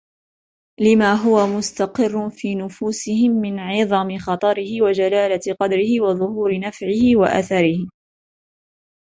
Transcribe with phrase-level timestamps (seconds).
[0.79, 7.87] لِمَا هُوَ مُسْتَقِرٌّ فِي نُفُوسِهِمْ مِنْ عِظَمِ خَطَرِهِ وَجَلَالَةِ قَدْرِهِ وَظُهُورِ نَفْعِهِ وَأَثَرِهِ